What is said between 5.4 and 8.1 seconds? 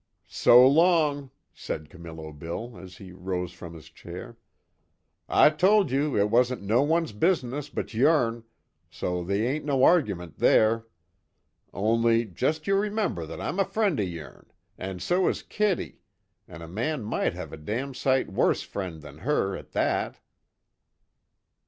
told you it wasn't no one's business but